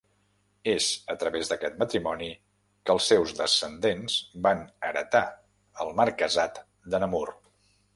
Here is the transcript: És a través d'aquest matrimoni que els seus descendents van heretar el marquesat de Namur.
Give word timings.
És 0.71 0.85
a 1.13 1.15
través 1.23 1.51
d'aquest 1.51 1.77
matrimoni 1.83 2.31
que 2.87 2.95
els 2.95 3.11
seus 3.13 3.37
descendents 3.43 4.19
van 4.49 4.67
heretar 4.91 5.25
el 5.87 5.97
marquesat 6.05 6.63
de 6.97 7.07
Namur. 7.07 7.27